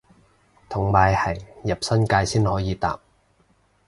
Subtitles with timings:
[0.67, 2.99] 同埋係入新界先可以搭